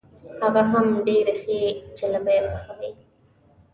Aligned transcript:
هغه 0.41 0.61
هم 0.71 0.87
ډېرې 1.07 1.33
ښې 1.41 1.61
جلبۍ 1.97 2.39
پخوي. 2.49 2.91